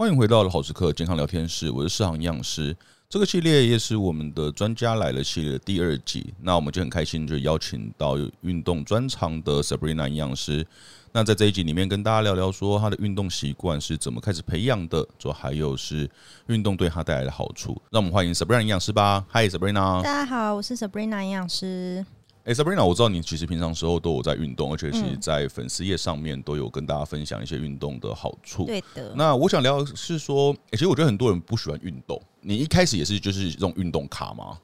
[0.00, 2.74] 欢迎回到好时刻健康聊天室，我是世航营养师。
[3.06, 6.32] 这个系列也是我们的专家来了系列第二集。
[6.40, 10.66] 那我们就很开心，就邀请到有运动专长的 Sabrina 营养师。
[11.12, 16.08] 那在这一集里面，跟大家聊聊说她的运动习惯是怎么开始培养的，就还有是
[16.46, 17.78] 运动对她带来的好处。
[17.90, 19.26] 让我们欢迎 Sabrina 营养师吧。
[19.30, 22.06] Hi Sabrina，大家好，我是 Sabrina 营养师。
[22.44, 28.64] 哎、欸、，Sabrina，我知道你其实平常时候都有在运动，而且其实在粉丝页上面都有跟大家分享一些运动的好处。
[28.64, 29.12] 对的。
[29.14, 32.20] 那我想聊的是说，欸，其实我觉得很多人不喜欢运动。
[32.40, 34.58] 你一开始也是就是这种运动卡吗？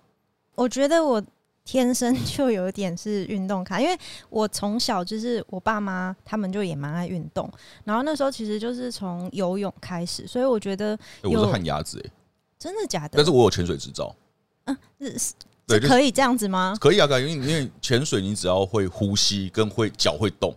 [0.54, 1.22] 我觉得我
[1.66, 3.94] 天生 就有点是运动卡，因为
[4.30, 7.46] 我从小就是我爸妈他们就也蛮爱运动，
[7.84, 12.10] 然后那时候其实就是从游泳开始，所以我觉得，欸，我是旱鸭子哎，
[12.58, 13.18] 真的假的？
[13.18, 14.16] 但是我有潜水执照。
[14.64, 15.34] 嗯，是。
[15.66, 16.76] 对，可以这样子吗？
[16.80, 20.54] 可以啊，可以，因为因为潜水你只要会呼吸跟会脚会动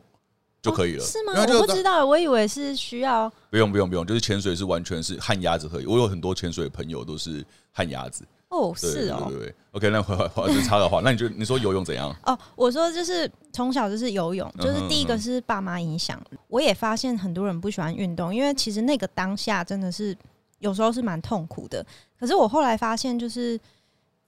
[0.62, 1.04] 就可以了。
[1.04, 1.34] 哦、是吗？
[1.36, 3.28] 我不知道，我以为是需要。
[3.50, 5.88] 不用不用不用，就是潜水是完全是旱鸭子可以。
[5.88, 8.24] 我有很多潜水朋友都是旱鸭子。
[8.50, 9.52] 哦，是哦，对。
[9.72, 12.16] OK，那回来话就插个话，那你就你说游泳怎样？
[12.26, 16.22] 哦，我说就是从小就是游泳，就是第一个是爸妈影响。
[16.48, 20.16] 我也发现很多人不喜欢运动，因为其实那个当下真的是
[20.60, 21.84] 有时候是蛮痛苦的。
[22.20, 23.60] 可是我后来发现就是。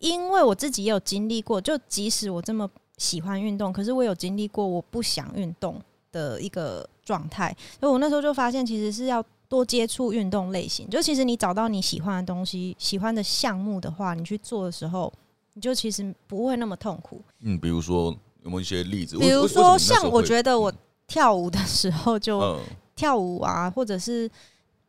[0.01, 5.79] 因为我自己也有经历过，就即使我这么喜欢运动，可是我有经历过我不想运动
[6.11, 7.55] 的一个状态。
[7.79, 10.89] 所以我那时候就发现，其实是要多接触运动类型。
[10.89, 15.13] 就其实你找到你喜欢的东西、喜欢的项目的话，你去做的时候，
[15.53, 17.21] 你就其实不会那么痛苦。
[17.41, 18.05] 嗯，比如说
[18.43, 19.17] 有没有一些例子？
[19.19, 20.73] 比如说像我觉得我
[21.05, 22.59] 跳舞的时候就
[22.95, 24.29] 跳舞啊，或者是。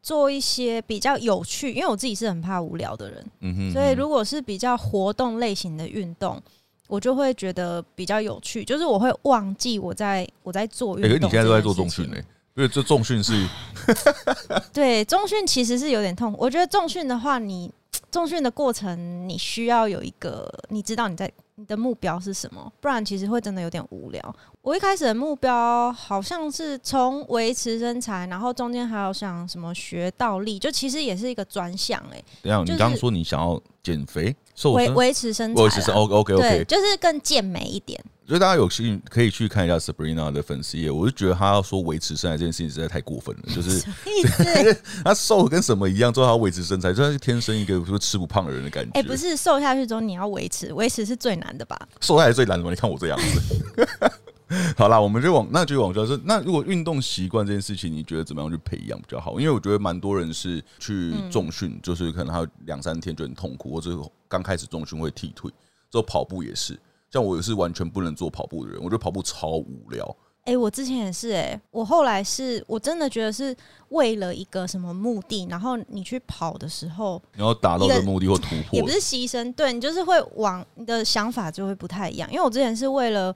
[0.03, 6.43] 做一些比较有趣，因为我自己是很怕无聊的人，嗯哼，所以如果是比较活动类型的运动，
[6.89, 11.11] 我就会觉得比较有趣，就是我会忘记我在我在做运动。
[11.11, 12.17] 哎、欸，你现在都在做重训呢？
[12.55, 13.49] 因为这重训是，
[14.75, 16.35] 对，重训其实是有点痛。
[16.37, 17.73] 我觉得重训的话，你
[18.11, 21.31] 重训的过程，你需要有一个，你知道你在。
[21.63, 22.73] 你的目标是什么？
[22.81, 24.37] 不然其实会真的有点无聊。
[24.63, 32.03] 我一开始的目标好像是从维持身材，然后中间还有想什么学倒立，就其实也是一个专项。
[32.13, 38.05] 哎，等下，你刚刚说你想要减肥、瘦、维维持身材，维持身 OK OK OK，就是更健美一点。
[38.33, 43.85] 所以大家有兴趣可以去看一下 Sabrina 的粉丝页，我就觉得她要说维持身材这件事情实在太过分了，就是
[45.05, 48.91] 她瘦跟什么一样，之后他要维持身材，就他是天生一个说吃不胖的人的感觉。
[48.95, 51.79] 哎、欸，不是瘦下去之后你要维持，维持是最难的吧？
[52.01, 52.71] 瘦下来最难的吗？
[52.71, 54.09] 你看我这样子。
[54.79, 59.39] 好啦，我们就往那就往就是那如果运动习惯这件事情，你觉得怎么样去培养比较好？
[59.39, 63.91] 因为我觉得蛮多人是去重训，嗯、就是可能他两三天就很痛苦，或者
[64.27, 65.51] 刚开始重训会踢腿，
[65.91, 66.81] 之后跑步也是。
[67.13, 70.05] 像我也是完全不能做跑步的人，我觉得跑步超无聊。
[70.45, 73.55] 哎、欸，我之前也是、欸，哎，我后来是我真的觉得是
[73.91, 82.29] 为了一个什么目的，然后你去跑的时候，然后达到的目的或突破，也不是牺牲，对，你就是会往你的想法就会不太一样。
[82.33, 83.33] 因为我之前是为了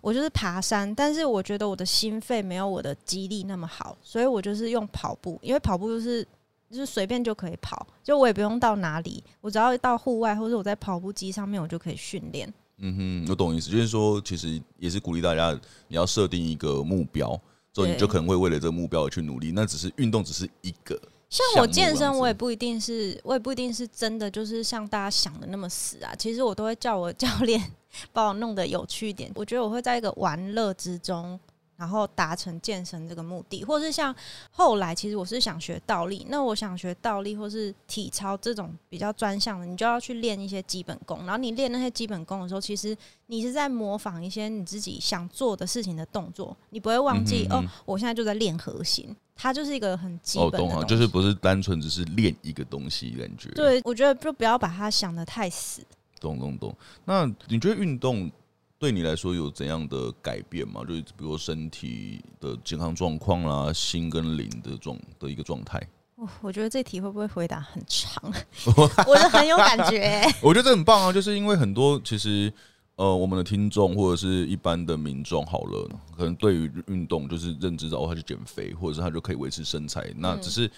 [0.00, 6.26] 我就是爬山，但是我觉得我的心肺没有我的肌力那么好，所以我就是用跑步，因为跑步就是
[6.70, 12.52] 就是随便就可以跑，就我也不用到哪里，我只要到户外或者我在跑步机上面，我就可以训练。
[12.78, 15.52] 嗯哼，我懂意思，就是说，其实也是鼓励大家，
[15.88, 17.38] 你要设定一个目标，
[17.72, 19.52] 之后你就可能会为了这个目标而去努力。
[19.52, 21.00] 那只是运动，只是一个。
[21.28, 26.14] 像我健身，我也不一定是，我也不一定是真的，就是像大家想的那么死啊。
[26.16, 27.60] 其实我都会叫我教练
[28.12, 29.30] 把我弄得有趣一点。
[29.34, 31.38] 我觉得我会在一个玩乐之中。
[31.78, 34.12] 然后达成健身这个目的，或是像
[34.50, 36.26] 后来，其实我是想学倒立。
[36.28, 41.18] 那我想学倒立或是体操这种比较专项的，你就要去练一些基本功。
[41.20, 42.96] 然后你练那些基本功的时候，其实
[43.26, 47.64] 你是在模仿一些你自己想做的事情的动作，你不会忘记哦。
[47.84, 53.50] 我现在就在练核心，它就是一个很基本的懂啊，就是不是单纯只是练一个东西感觉。
[53.50, 55.80] 对，我觉得就不要把它想得太死。
[56.18, 56.74] 懂懂懂。
[57.04, 58.28] 那你觉得运动？
[58.78, 60.82] 对你来说有怎样的改变吗？
[60.86, 65.84] 就是比如身体的健康状况啦，心跟灵的状的一个状态。
[66.40, 68.22] 我觉得这题会不会回答很长？
[69.04, 70.32] 我是很有感觉、欸。
[70.40, 72.52] 我觉得这很棒啊，就是因为很多其实
[72.94, 80.70] 呃，我们的听众或者是一般的民众，好了，可能对于运动就是认知到他去减肥，或者是他就可以维持身材，那只是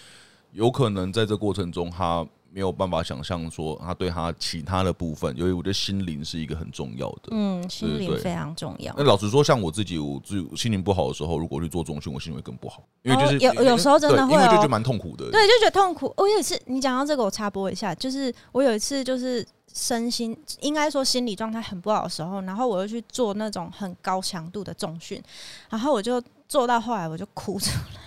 [0.53, 2.27] 有可能在这过程中他。
[2.53, 8.93] 没有办法想象说他对他其他的部分，因为我觉得心灵是一个很重要的，嗯，心灵非常重要。
[8.97, 16.13] 那老实说，像我自己，我自己心情不好的时候，如果去做重训，我心情会更不好，因为就是、哦、有有时候真的会、哦，因为就觉得蛮痛苦的，对，就觉得痛苦。
[16.17, 25.23] 我有一次，你讲到这个，我插播一下，就是我有一次就是身心应该说心理状态很不好的时候，然后我又去做那种很高强度的重训，
[25.69, 28.01] 然后我就做到后来我就哭出来。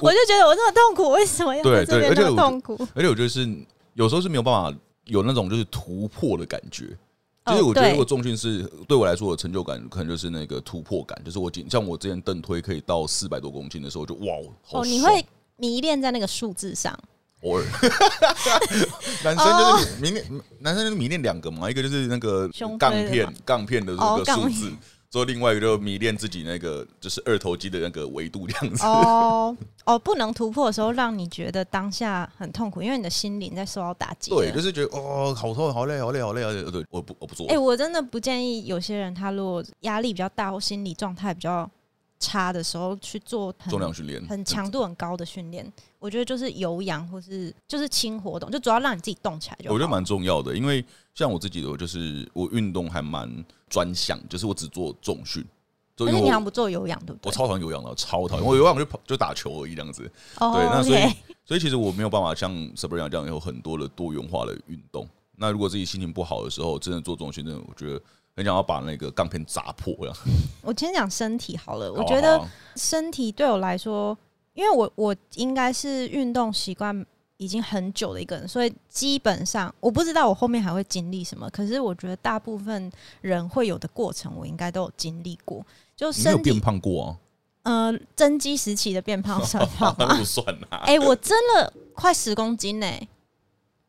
[0.00, 2.74] 我就觉得我这么痛苦，为什么要对对，而且痛苦？
[2.94, 3.46] 而且我觉得是
[3.96, 6.96] 有时候是没有办法有那种就是突破的感觉。
[7.46, 11.16] 就是我觉得，如果重训是对我来说的成就感，可能就是那个突破感。
[11.24, 14.80] 就是我像我之前蹬推可以到四百多公斤的时候，就哇，好。
[14.80, 15.24] 哦，你会
[15.56, 16.98] 迷恋在那个数字上？
[17.42, 17.64] 偶尔，
[19.22, 20.24] 男生就是迷恋，
[20.58, 22.48] 男生就是迷恋两个嘛，一个就是那个
[22.78, 24.72] 杠片，杠片的那个数字。
[25.16, 34.30] 做另外一个就迷恋自己那个就是二头肌的那个维度这样子哦哦，不能突破的时候，让你觉得当下很痛苦，因为你的心灵在受到打击。
[34.30, 36.50] 对，就是觉得哦，好痛，好累，好累，好累啊！
[36.70, 37.46] 对，我不，我不做。
[37.46, 41.70] 哎、欸，我真的不建议有些人，他如果压力比较大或心理状态比较
[42.18, 45.70] 差的时候去做重量训练，很强度很高的训练。
[45.98, 49.74] 我觉得就是有氧或是就是轻活动，就主要让你自己动起来就好。
[49.74, 50.84] 我觉得蛮重要的，因为
[51.14, 53.30] 像我自己的，我就是我运动还蛮
[53.68, 55.44] 专项，就是我只做重训。
[55.98, 57.30] 因为你好像不做有氧，对不对？
[57.30, 58.44] 我超讨厌有氧的，超讨厌。
[58.44, 60.02] 我有氧就跑就打球而已，这样子。
[60.38, 61.00] 哦、对，那所以
[61.42, 65.08] 所以其实我没有办法像 Sabrina 这样有很多的多元化的运动。
[65.36, 67.98] 那如果自己心情不好的时候，真的做重训，真的我觉得
[68.36, 69.94] 很想要把那个钢片砸破。
[70.00, 70.16] 这样。
[70.62, 72.40] 我先讲身体好了，我觉得
[72.76, 74.16] 身体对我来说，
[74.54, 77.04] 因为我我应该是运动习惯。
[77.38, 81.46] 已经很久的一个人，所以基本上我不知道我后面还会经历什么。
[81.50, 82.90] 可是我觉得大部分
[83.20, 85.62] 人会有的过程，我应该都有经历过。
[85.94, 87.04] 就身体变胖过
[87.62, 87.92] 啊？
[87.92, 90.16] 呃，增肌时期的变胖 算胖吗？
[90.16, 90.78] 不算啊。
[90.86, 93.06] 哎、欸，我增了快十公斤呢、欸。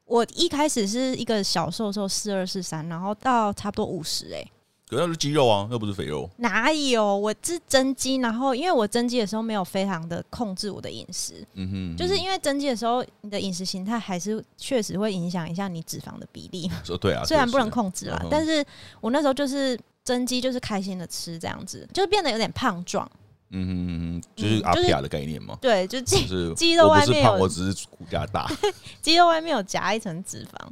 [0.07, 4.43] 我一开始是一个小瘦瘦，四二四三，然后到差不多五十哎。
[4.89, 6.29] 可是那是肌肉啊，又不是肥肉。
[6.37, 7.17] 哪有？
[7.17, 16.71] 我是增肌，然后因为我增肌的时候没有非常的控制我的饮食，嗯哼，嗯哼，就是因为增肌的时候，你的饮食形态还是确实会影响一下你脂肪的比例。
[16.85, 18.65] 说对啊， 虽然不能控制啦，嗯、但是
[19.01, 23.05] 我那时候就是增肌，就是开心的吃这样子，就是变得有点胖壮。
[23.49, 25.57] 嗯就是阿皮亚的概念嘛。
[25.61, 28.49] 对，就肌肌肉外面有，我只是骨架大，
[29.01, 30.67] 肌肉外面有夹一层脂肪。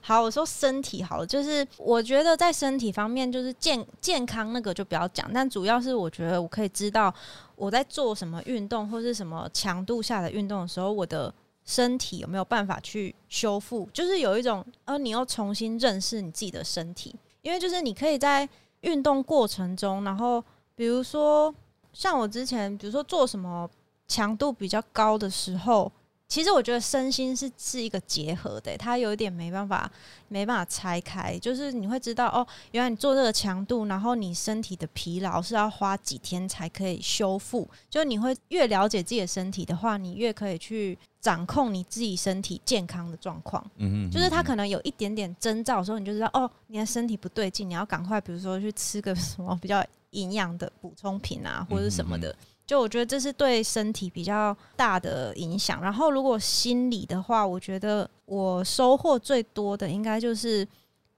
[0.00, 7.12] 好，我说身体好了，就是我觉得在身体方面，就是健健康那个就不要讲，但主要是我觉得我可以知道
[7.56, 11.34] 我在做什么运动或是什么强度下的运动的时候，我的
[11.64, 17.12] 身体有没有办法去修复，就是有一种呃，你要重新认识你自己的身体，
[17.42, 18.48] 因为就是你可以在
[18.82, 20.40] 运动过程中，然后
[20.76, 21.52] 比如说
[21.98, 23.66] 像我之前，比如说做什么
[24.06, 25.90] 强度比较高的时候。
[26.28, 29.90] 其实我觉得身心是是一个结合的，它有一点没办法
[30.28, 31.38] 没办法拆开。
[31.38, 37.68] 就是你会知道哦，原来你做这个强度，然后你身体的疲劳是要花几天才可以修复。
[37.88, 43.64] 就你会越了解自己的身体的话，你越可以去掌控你自己身体健康的状况。
[43.76, 52.34] 嗯嗯，就是它可能有一点点征兆的时候，你就知道哦，你的身体不对劲，你要赶快，比如说去吃个什么比较营养的补充品啊，或者什么的。
[52.66, 55.80] 就我觉得这是对身体比较大的影响。
[55.80, 60.66] 然后如果心理的话，我觉得我收获最多的应该就是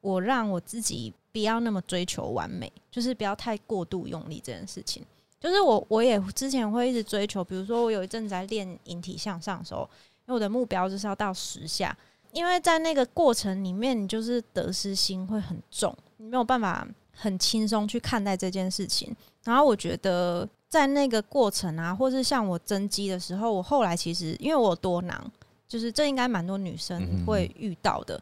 [0.03, 5.03] 我让我自己不要那么追求完美，就是不要太过度用力这件事情。
[5.41, 9.89] 就是我我也之前会一直追求，比如说我有一阵在练引体向上的时候，
[10.27, 11.97] 因为我的目标就是要到十下，
[12.33, 19.17] 因为在那个过程里面，你就是得失心会很重，你没有办法很轻松去看待这件事情。
[19.45, 20.47] 然后我觉得。
[20.69, 25.33] 在那个过程啊，或是像我增肌的时候，我后来其实因为我有多囊，
[25.67, 28.21] 就是这应该蛮多女生会遇到的。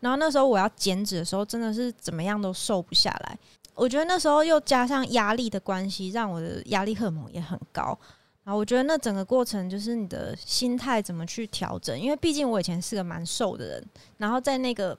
[0.00, 3.38] 然后那时候我要减脂的时候，真的是怎么样都瘦不下来。
[3.74, 7.98] 我觉得那时候又加上压力的关系，让我的压力荷尔蒙也很高。
[8.44, 13.86] 然后我觉得那整个过程就是你的心态怎么去调整，因为毕竟我以前是个蛮瘦的人，
[14.18, 14.96] 然后在那个。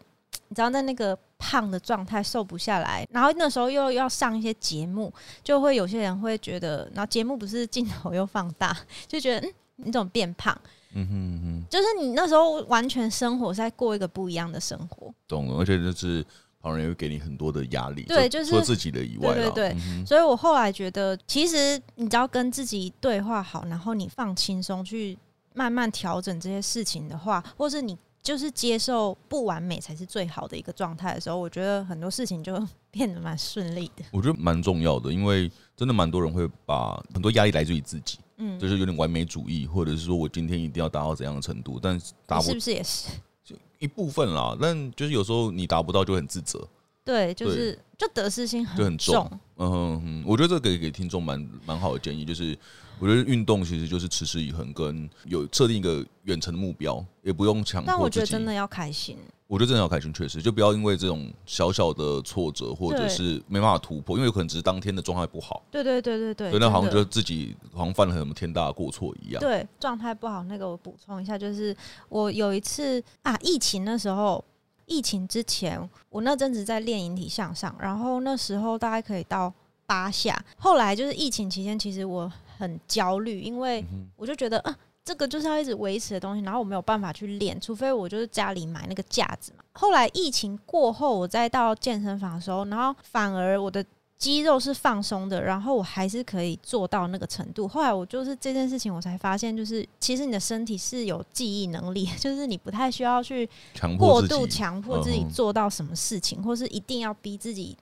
[0.49, 5.13] 你知道在那个胖的状态瘦不下来，然后那时候又要上一些节目，
[5.43, 8.75] 就会有些人会觉得，然后节目不是镜头又放大，
[9.07, 10.59] 就觉得嗯，你怎么变胖？
[10.95, 16.25] 嗯哼嗯哼，就是你那时候完全生活在过一个不一样的生活，懂了，而且就是
[16.59, 25.15] 旁人也会给你很多的压力，对，就是除了自己的以外，对对对，嗯、所以我后来觉得，其实你只要跟自己对话好，然后你放轻松去
[25.53, 27.95] 慢慢调整这些事情的话，或是你。
[28.21, 32.61] 就是接受不完美才是最好的一个状态的时候，我觉得很多事情就
[32.91, 34.03] 变得蛮顺利的。
[34.11, 43.09] 我觉得蛮重要的，因为真的蛮多人会把很多压力来自于自己，嗯，就是有点完美主义，或者是说我今天一定要达到怎样的程度，但达不，是不是也是
[43.43, 44.57] 就一部分啦？
[44.59, 46.67] 但就是有时候你达不到就很自责，
[47.05, 49.39] 对，就是就得失心很重，就很重。
[49.57, 52.57] 嗯哼哼，我觉得这个给给听众蛮蛮好的建议，就是
[52.99, 57.87] 我觉得运动其实就是持之以恒，跟有设定一个远程的目标，也不用强迫。
[57.87, 59.17] 但我觉得真的要开心。
[59.47, 65.63] 我觉得真的要开心，确实就不要因为这种小小的挫折或者是没办法突破，因为有可能只是当天的状态不好。
[65.71, 66.51] 对对对对对。
[66.51, 69.39] 对，那好像觉得自己好像犯了什么天大的过错一样。
[69.39, 71.75] 对，状态不好，那个我补充一下，就是
[72.09, 74.43] 我有一次啊，疫情的时候，
[74.85, 79.51] 疫情之前，我那阵子在练引体向上，然后那时候大概可以到
[79.87, 80.39] 八下。
[80.57, 83.83] 后来就是疫情期间，其实我很焦虑，因为
[84.15, 84.77] 我就觉得啊。
[85.01, 89.63] 这个就是要一直维持的东西，然后我没有办法去练，除非我就是家里买那个架子嘛。
[89.71, 93.83] 后来疫情过后，我再到健身房的时候，然后反而我的
[94.19, 97.67] 肌肉是放松的，然后我还是可以做到那个程度。
[97.67, 103.49] 后来我就是这件事情，我才发现，就是其实你的身体是有记忆能力， 就是你不太需要去
[103.97, 107.75] 过度强迫自己做到什么事情，或是一定要逼自己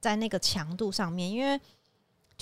[0.00, 1.60] 在那个强度上面，因为。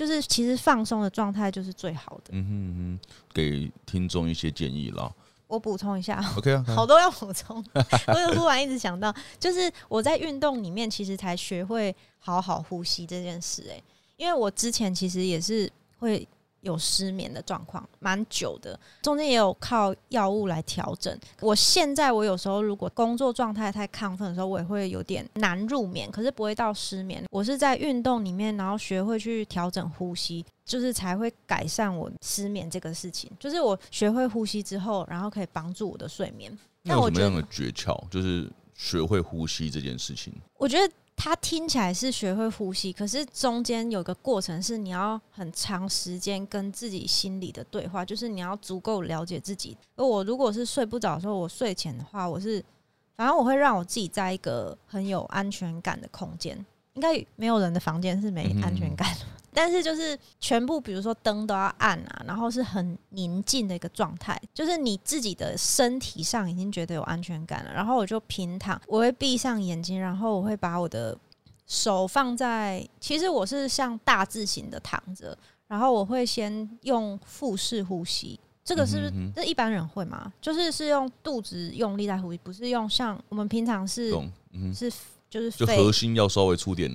[0.00, 2.30] 就是其实放松的状态就是最好的。
[2.30, 5.12] 嗯哼嗯哼，给听众一些建议啦。
[5.47, 7.62] 我补充一下，OK 啊，好多要补充。
[8.09, 13.66] 我有突然一直想到，就是我在运动里面其实才学会好好呼吸这件事。
[13.71, 13.83] 哎，
[14.16, 16.26] 因为我之前其实也是会。
[16.62, 21.19] 有失眠的状况蛮久的，中间也有靠药物来调整。
[21.40, 27.25] 我现在我有时候如果工作状态太亢奋的时候，我也会有点难入眠，可是不会到失眠。
[27.31, 33.31] 我是在运动里面，然后学会去调整呼吸，就是才会改善我失眠这个事情。
[33.38, 36.57] 就是我学会呼吸之后，然后可以帮助我的睡眠。
[36.83, 37.99] 那有什么样的诀窍？
[38.11, 40.93] 就是学会呼吸这件事情，我觉得。
[41.23, 49.77] 他听起来是学会呼吸，可是中间有个过程是你要很长时间跟自己心里的对话，就是你要足够了解自己。
[49.97, 52.65] 而我如果是睡不着的时候，我睡前的话，我是
[53.17, 56.57] 反正我会让我自己在一个很有安全感的空间，
[56.95, 59.21] 应该没有人的房间是没安全感的。
[59.25, 67.73] 嗯但是就是全部，比如说灯都要暗啊，然后是很宁静的一个状态，就是你自己的身体上已经觉得有安全感了。
[67.73, 71.16] 然后我就平躺，我会闭上眼睛，然后我会把我的
[71.66, 80.33] 手放在，其实我是像大字型的躺着，然后我会先用腹式呼吸，这个是不是这一般人会吗？
[80.40, 84.11] 就是是用肚子用力在呼吸，不是用像我们平常是，
[84.73, 84.92] 是
[85.28, 86.90] 就是就核心要稍微出点。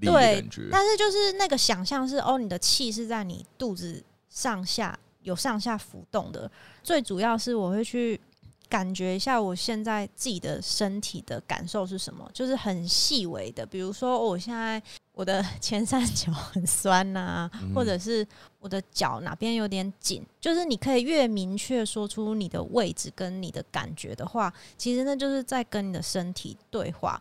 [0.00, 6.50] 对，但是就是那个想象是哦，你的气是在你肚子上下有上下浮动的。
[6.82, 8.20] 最主要是我会去
[8.68, 18.26] 感觉一下我现在自己的身体的感受是什么，就是很细微的，比如说我现在我的前三角很 酸呐、啊，或者是
[18.60, 27.20] 我的脚哪边有点紧，就是你可以越明确说出你的位置跟你的感觉的话，其实那就是在跟你的身体对话。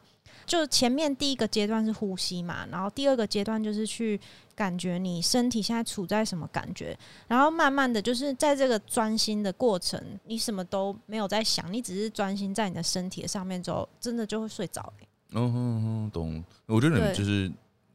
[0.50, 4.20] 就前面第一个阶段是呼吸嘛，然后第二个阶段就是去
[4.56, 14.92] 感觉你身体现在处在什么感觉，然后慢慢的就是在这个专心的过程，你什么都没有在想，你只是专心在你的身体的上面之后，真的就会睡着。
[15.34, 16.44] 嗯哼哼，懂。
[16.66, 17.52] 我觉得你就是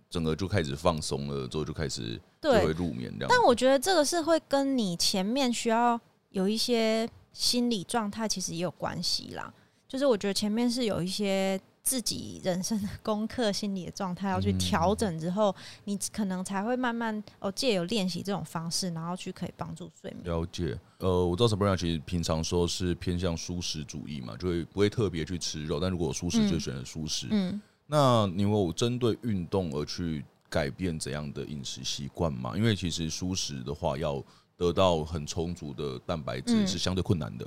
[0.09, 3.29] 整个就开始放松了，之后就开始就会入眠这样。
[3.29, 9.53] 但我觉得这个是会跟你前面需要有一些心理状态其实也有关系啦，
[9.89, 11.61] 就是我觉得前面是有一些。
[11.85, 20.25] 自己人生的功课、心理的状态要去调整之后，你可能才会慢慢哦，借由练习这种方式，然后去可以帮助睡眠。
[20.25, 20.79] 了解。
[20.99, 27.27] 呃，我知道 Sabrina 其实平常说是偏向素食主义嘛，就会不会特别去吃肉，但如果素食就选择素食。
[27.31, 27.61] 嗯。
[27.87, 32.57] 那你有针对运动而去改变怎样的饮食习惯吗？
[32.57, 34.25] 因为其实素食的话，要
[34.57, 37.47] 得到很充足的蛋白质是相对困难的。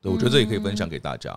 [0.00, 1.34] 对，我觉得这也可以分享给大家。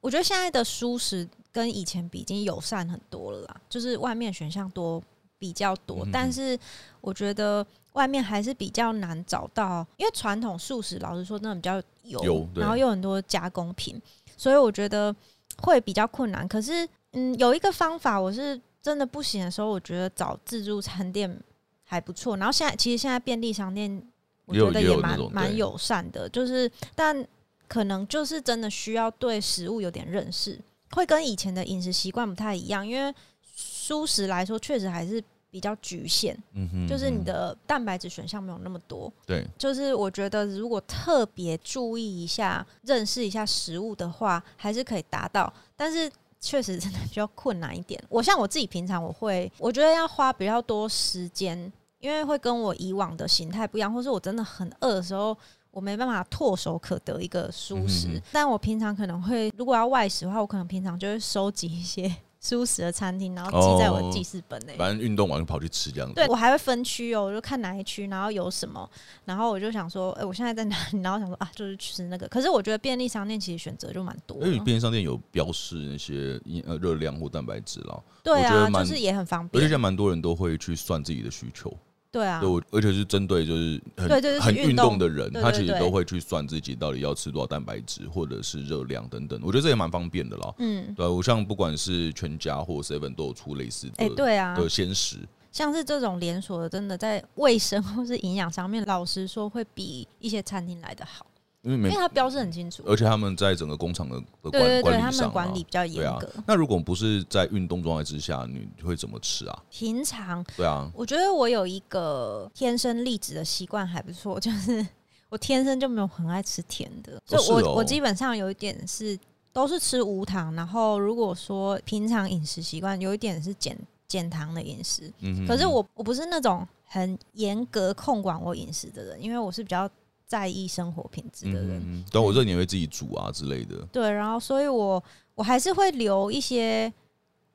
[0.00, 5.02] 我觉得现在的蔬食跟以前比已经友善很多了啦，就是外面选项多
[5.38, 6.58] 比较多，但是
[7.00, 14.00] 我觉得外面还是比较难找到，因为传统素食老实说真的比较油，然后又很多加工品，
[14.36, 15.14] 所以我觉得
[15.58, 16.46] 会比较困难。
[16.48, 21.40] 可是，嗯，有一个方法，我是真的不行的时候，我觉得找自助餐店
[21.84, 22.36] 还不错。
[22.36, 24.02] 然后现在其实现在便利商店，
[24.46, 27.24] 我觉得也蛮蛮友善的，就是但。
[27.70, 30.58] 可能就是真的需要对食物有点认识，
[30.90, 35.22] 会跟以前的饮食习惯不太一样，因为素食来说确实还是
[35.52, 46.10] 比较局限，嗯哼，就是你的蛋白质选项没有那么多，对，就是我觉得如果特别注意一下、认识一下食物的话，还是可以达到，但是
[46.40, 48.02] 确实真的比较困难一点。
[48.08, 55.38] 我像我自己平常我会，我觉得要花比较多时间，因为会跟我以往的形态不一样，或是我真的很饿的时候。
[55.70, 64.78] 我没办法唾手可得一个蔬食，但我平常可能会，如果要外食的话，我可能平常就会收集一些舒食的餐厅，然后记在我的记事本内、欸。
[64.78, 66.14] 反正运动完就跑去吃这样子。
[66.14, 68.88] 对，我还会分区哦，我就看哪一区，然后有什么，
[69.24, 71.00] 然后我就想说，哎、欸，我现在在哪里？
[71.02, 72.26] 然后想说啊，就是吃那个。
[72.28, 74.38] 可是我觉得便利商店其实选择就蛮多。
[74.38, 78.00] 因为便利商店有标示那些呃热量或蛋白质啦。
[78.24, 79.60] 对啊，就是也很方便。
[79.60, 81.72] 而且现在蛮多人都会去算自己的需求。
[82.12, 89.40] 对啊，对，而且是针对就是很对对对很运动的人，他其实都会去算自己到底要吃多少蛋白质或者是热量等等。
[89.44, 90.54] 我觉得这也蛮方便的啦。
[90.58, 95.18] 嗯，对，我像不管是全家或 seven 都有出类似的，哎，对啊，的鲜食，
[95.52, 101.24] 像是这种连锁的，真的在卫生或是营养上面，老实说会比一些餐厅来的好。
[101.62, 106.26] 因为没，因为它标示很清楚，而且他们在整个工厂的管对对对，管理他们管理比较严格。
[106.46, 109.62] 那如果不是在运动状态之下，你会怎么吃啊？
[109.68, 114.86] 平常对啊，我觉得我有一个天生丽质的习惯还不错，就是
[115.28, 119.18] 我天生就没有很爱吃甜的，就我、哦、我基本上有一点是
[119.52, 123.76] 都是吃无糖，然后如果说平常饮食习惯有一点是减
[124.08, 129.86] 减糖的饮食，嗯哼哼，可是我我不是那种很严格控管我饮食的人，因为我是比较。
[130.30, 133.76] 在意生活品质的人，嗯，等我这年会自己煮啊之类的。
[133.90, 135.02] 对，然后所以我
[135.34, 136.92] 我还是会留一些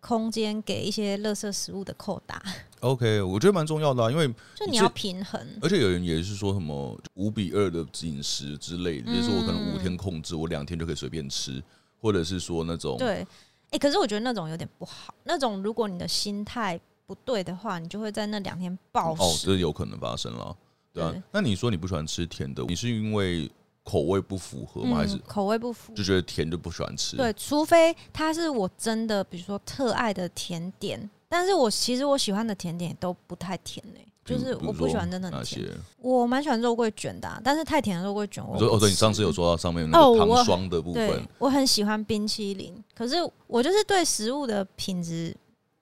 [0.02, 2.44] 空间给一些垃圾食物的扣打。
[2.82, 5.42] OK，我觉得蛮重要的啊，因为就你要平衡。
[5.62, 11.64] 而且有人也是说什么五比二的饮食之类的，嗯，就是我可能五天控制，我两天就可以随便吃，
[12.02, 13.28] 或者是说那种对，哎，
[13.72, 15.16] 欸，可是我觉得那种有点不好。
[15.24, 19.24] 那种如果你的心态不对的话，你就会在那两天暴食。
[19.24, 20.58] 哦，这有可能发生了。
[20.96, 23.52] 对啊，那你说你不喜欢吃甜的，你是因为
[23.84, 24.96] 口味不符合吗？
[24.96, 27.18] 嗯、还是口味不符，就觉得甜就不喜欢吃？
[27.18, 35.70] 对，除非它是我真的，比如说特爱的甜点，但是我其实我喜欢的甜点都不太甜诶、欸，就是我不喜欢真的很甜。
[36.00, 45.36] 我蛮喜欢肉桂卷的、啊，但是太甜的肉桂卷我，哦，对，你上次有说到上面那个糖霜的部分，哦我，我很喜欢冰淇淋，可是我就是对食物的品质。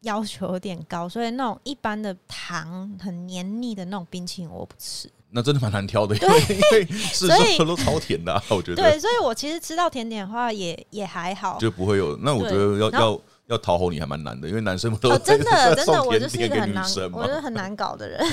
[0.04, 5.10] 要求有点高，所以那种一般的糖很黏腻的那种冰淇淋我不吃。
[5.36, 8.76] 那真的蛮难挑的，因为因为是说都超甜的、啊，我觉得。
[8.76, 12.16] 对，所以我其实吃到甜点的话也也还好，就不会有。
[12.18, 18.26] 那我觉得要要要讨好你还蛮难的，因为男生都、哦、真的真的， 我就是一个很难，我就是很难搞的人。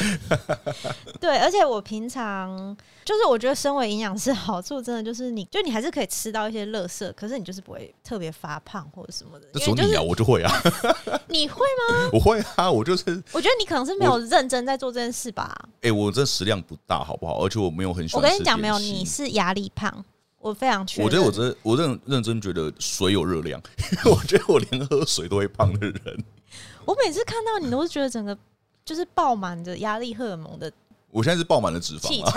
[1.20, 2.76] 对，而且我平常。
[3.02, 9.48] 就是我觉得身为营养师好处真的就是你，就你还是可以吃到一些乐色，可是你就是不会特别发胖或者什么的。
[9.52, 10.52] 那说你啊，我就会啊。
[11.26, 11.56] 你会
[11.88, 12.10] 吗？
[12.12, 13.20] 我会啊，我就是。
[13.32, 15.52] 我觉得你可能是没有认真在做这件事吧。
[15.78, 17.42] 哎、欸，我这食量不大，好不好？
[17.44, 18.22] 而且我没有很喜欢。
[18.22, 20.04] 我跟你讲，没有，你是压力胖。
[20.40, 21.02] 我非常确。
[21.04, 26.24] 我觉得我真我认认真觉得水有热量，因 为我觉得我连喝水都会胖的人。
[26.84, 28.36] 我每次看到你，都是觉得整个
[28.84, 30.72] 就是爆满着压力荷尔蒙的。
[31.12, 32.30] 我现在是爆满了脂肪啊！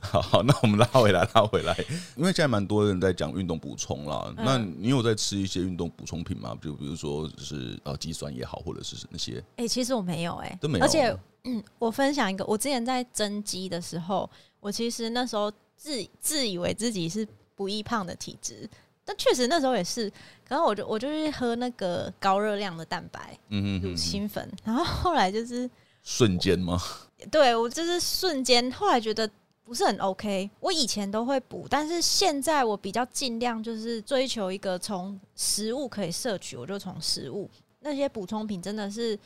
[0.00, 1.76] 好好，那我们拉回来，拉回来，
[2.16, 4.32] 因为现在蛮多人在讲运动补充啦。
[4.38, 6.56] 那你有在吃一些运动补充品吗？
[6.62, 9.36] 就比如说，就是呃，肌酸也好，或者是那些？
[9.56, 10.84] 哎、欸，其实我没有、欸，哎，都没有。
[10.86, 11.14] 而且，
[11.44, 18.70] 嗯，我分享一个，我之前在增肌的时候，我其实那时候自自以为自己是不易胖的体质，
[19.04, 20.08] 但确实那时候也是。
[20.48, 25.68] 然后我就我就去喝那个高热量的蛋白，嗯嗯，乳清粉，然后后来就是
[26.04, 26.80] 瞬间吗？
[27.32, 29.28] 对，我就是瞬间，后来觉得
[29.64, 30.48] 不是很 OK。
[30.60, 37.50] 我以前都会补，但是现在我比较尽量就是追求一个从食物可以摄取，我就从食物。
[37.80, 39.18] 那些补充品真的是，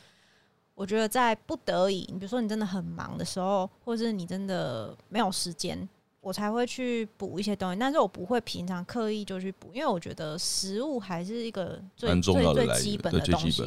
[0.73, 5.87] 我觉得在不得已，你比如说你真的很忙的时候，或者是你真的没有时间，
[6.21, 7.79] 我才会去补一些东西。
[7.79, 13.19] 但是我不会平常刻意就去补，因为我觉得食物还是一个最最最基本的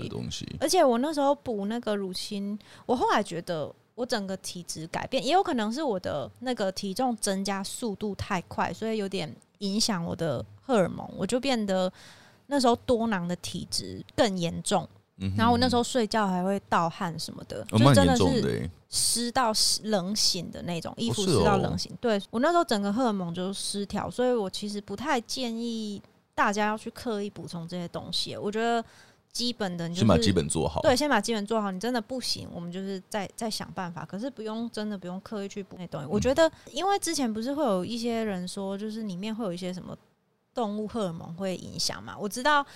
[0.09, 0.47] 东西。
[0.61, 3.75] 而且我那时候补那个乳清，我后来觉得。
[3.97, 11.93] 我整个体质改变，也有可能是我的那个体重增加速度太快，所以有点影响我的荷尔蒙，我就变得
[12.47, 14.89] 那时候多囊的体质更严重。
[15.21, 19.53] 嗯，然后我那时候睡觉还会盗汗什么的，就真的是湿到
[19.85, 21.97] 冷醒的那种，衣服湿到冷醒。
[22.01, 26.03] 对，我那时候整个荷尔蒙就失调，所以我其实不太建议
[26.35, 28.37] 大家要去刻意补充这些东西。
[28.37, 28.85] 我觉得。
[29.33, 30.81] 基本的，你就先把基本做好。
[30.81, 31.71] 对，先把基本做好。
[31.71, 34.05] 你真的不行，我们就是再再想办法。
[34.05, 36.07] 可是不用真的不用刻意去补那东西。
[36.11, 39.97] 我觉得，因为之前不是会有一些人说，就是里面会有一些什么
[40.53, 42.17] 动物荷尔蒙会影响嘛？
[42.19, 42.67] 我知道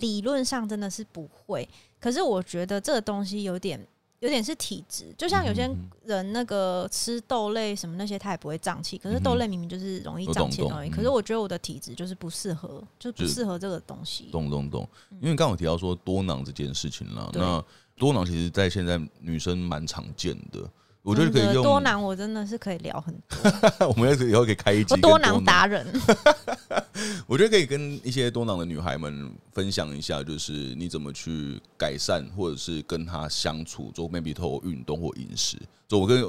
[0.00, 1.68] 理论上真的是不会，
[2.00, 3.86] 可是我觉得这个东西有点。
[4.20, 5.70] 有点是体质，就像有些
[6.04, 8.98] 人那个吃豆类什么那些，他也不会胀气。
[8.98, 10.90] 可是豆类明明就是容易胀气的东西。
[10.90, 14.28] 可是我觉得我的体质就是不适合，就不适合这个东西。
[14.32, 14.88] 懂懂懂，
[15.20, 17.30] 因为刚刚有提到说多囊这件事情了。
[17.32, 17.64] 那
[17.96, 20.68] 多囊其实，在现在女生蛮常见的。
[21.00, 23.86] 我觉得可以用多囊，我真的是可以聊很多。
[23.86, 25.86] 我们以后可以开一集多囊达人。
[27.26, 35.58] 我觉得可以跟一些多囊的女孩们分享一下，就是你怎么去改善，或者是跟她相处，做 maybe 透过运动或饮食。
[35.88, 36.22] 就我跟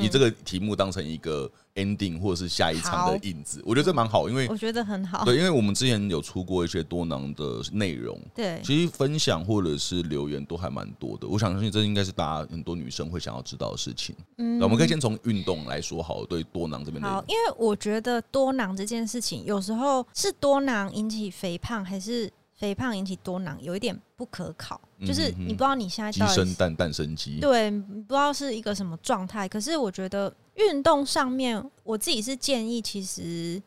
[0.00, 5.24] 以这个题目当成一个 ending 或者是下一场的引子，我觉得这蛮好，因为我觉得很好。
[5.24, 11.26] 对，因为我们之前有出过一些多囊的内容，对，其实分享或者是留言都还蛮多的。
[11.26, 14.14] 我想相信这应该是大家很多女生会想要知道的事情。
[14.38, 17.02] 嗯，那我们可以先从运动来说好了，对多囊这边。
[17.02, 24.80] 好，因为我觉得多囊这件事情有时候是多囊引起肥胖，还是肥胖引起多囊，有一点不可考。
[25.06, 29.48] 就是你不知道你现在鸡生蛋，蛋生鸡，对，不知道是一个什么状态。
[29.48, 33.60] 可是我觉得运动上面，我自己是建议，其实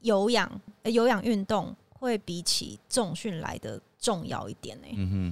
[0.00, 4.86] 有氧、有氧运动会比起重训来的重要一点呢。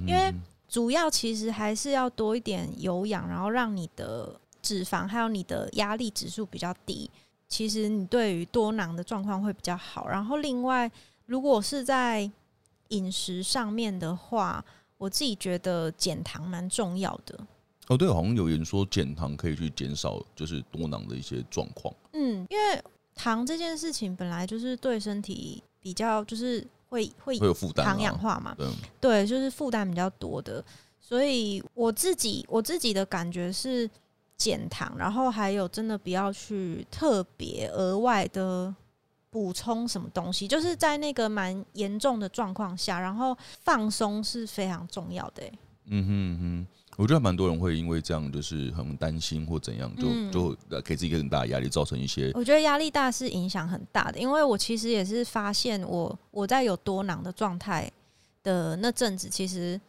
[0.07, 0.33] 因为
[0.67, 7.09] 主要其实还是要多一点有氧，然后让你的脂肪还有你的压力指数比较低。
[7.47, 10.07] 其实你对于多囊的状况会比较好。
[10.07, 10.89] 然后另外，
[11.25, 12.29] 如果是在
[12.89, 14.63] 饮食上面的话，
[14.99, 17.39] 我自己觉得减糖蛮重要的。
[17.87, 21.91] 哦，对，好像有人说减糖可以去减少就是多囊的一些状况。
[22.13, 22.83] 嗯，因为
[23.15, 26.59] 糖这件事情本来就是对身体比较就是
[26.89, 28.53] 会会会有负担，糖氧化嘛。
[28.55, 28.67] 对，
[29.01, 30.63] 对，就是负担比较多的。
[30.99, 33.89] 所以我自己我自己的感觉是
[34.37, 38.75] 减糖，然后还有真的不要去特别额外的。
[39.31, 45.43] 补充什么东西，就是在那个蛮严重的状况下，然后放松是非常重要的。
[45.91, 52.31] 嗯哼嗯哼，我觉得蛮多人会因为这样就是很担心或怎样，就、嗯、就给自己一个很大的压力，造成一些。
[52.35, 57.91] 我觉得压力大是影响很大的，因为我其实也是发现我我在有多囊的状态
[58.43, 59.79] 的那阵子，其实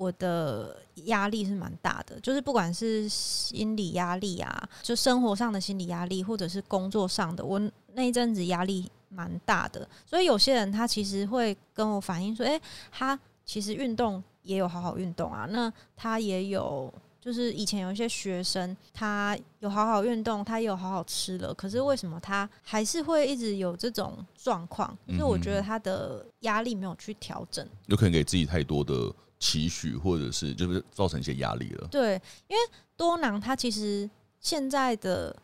[0.00, 7.60] 我的压力是蛮大的，就是不管是心理压力啊，就生活上的心理压力，或者是工作上的我。
[7.92, 12.58] 那一阵子压力蛮大的，所以有些人他其实会跟我反映说：“诶，
[12.90, 15.46] 他其实运动也有好好运动啊。
[15.50, 24.96] 那他也有，就是以前有一些学生，他有好好运动，他也有好好吃了，可是为什么他还是会一直有这种状况？
[25.08, 31.88] 所以我觉得他的压力没有去调整，有可能给自己太多的期许，或者是就是造成一些压力了。
[31.90, 32.12] 对，
[32.46, 32.62] 因为
[32.96, 35.34] 多囊它其实现在的。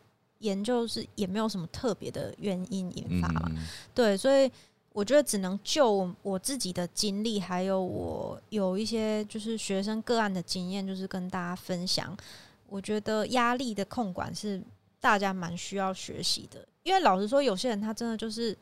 [0.41, 3.51] 研究是也没有什么特别的原因引发了，
[3.95, 4.49] 对，所以
[4.93, 12.15] 我觉得只能就我自己的经历，还有我有一些就是学生个案的经验，就是跟大家分享。
[12.69, 14.63] 我觉得压力的控管是
[15.01, 18.57] 大家蛮需要学习的，因为老实说，有些人他真的就是，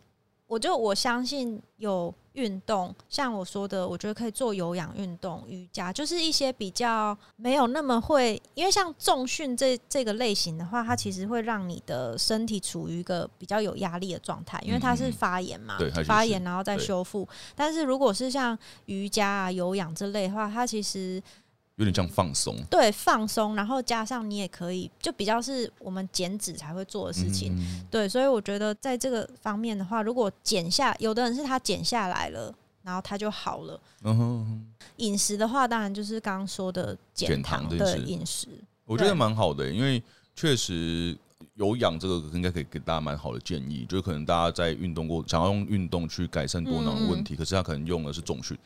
[0.47, 2.15] 我就我相信有。
[2.35, 17.25] 运动像我说的，我觉得可以做有氧运动、瑜伽，就是一些比较没有那么会，因为像重训这这个类型的话，它其实会让你的身体处于一个比较有压力的状态，因为它是发炎嘛，嗯嗯发炎然后再修复。
[17.55, 21.23] 但是如果是像瑜伽啊、有氧这类的话，它其实。
[21.77, 33.81] 有点像放松，对，放松，然后加上你也可以，就比较是我们减脂才会做的事情，嗯、对，所以我觉得在这个方面的话，如果减下，有的人是他减下来了，然后他就好了。
[34.03, 34.67] 嗯哼，
[34.99, 38.47] 饮食的话，当然就是刚刚说的减糖的饮食，
[38.85, 40.01] 我觉得蛮好的，因为
[40.37, 41.19] 确实
[41.55, 48.57] 有氧这个应该可以给大家蛮好的建议，就是可能大家在运动过，想要用运动去改善多囊的问题，嗯、可是他可能用的是重训。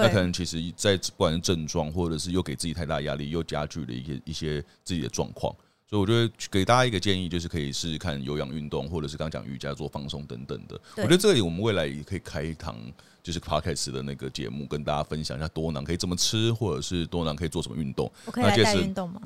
[0.00, 5.54] 那可能其实，在不管是症状，或者是又给自己太大压力，又加剧了一些一些自己的状况，
[5.86, 10.80] 所以我觉得给大家一个建议，就是可以试试看有氧运动，或者是刚刚讲瑜伽做放松等等的。
[10.96, 12.76] 我觉得这里我们未来也可以开一堂，
[13.22, 18.10] 就是 podcast 的那个节目，跟大家分享一下多囊可以怎么吃，或者是多囊可以做什么运动。
[18.24, 19.20] 我可以运动吗？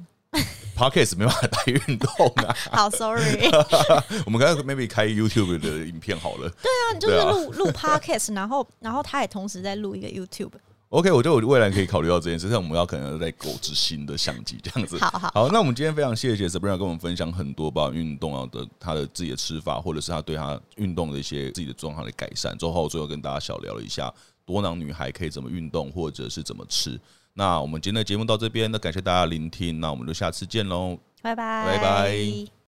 [0.77, 3.51] Podcast 没办法带运动啊， 好，Sorry。
[4.27, 6.51] 我们刚刚 maybe 开 YouTube 的影片好了。
[6.51, 10.53] 对啊，你就是录录 Podcast，然后然后他也同时在录一个 YouTube。
[10.91, 14.97] OK，我觉得我未来可以考虑到这件事，但我们要可能在购置新的相机这样子。
[14.99, 22.57] 好好好，那我们今天非常谢谢 Sabrina 跟我们分享很多包括运动啊的他的自己的吃法，或者是他对他运动的一些自己的状况的改善。
[22.57, 24.13] 之后最后跟大家小聊了一下
[24.45, 27.01] 多囊女孩可以怎么运动，或者是怎么吃。
[27.39, 32.57] 那我们今天的节目到这边，那感谢大家聆听，那我们就下次见喽，拜拜，拜拜。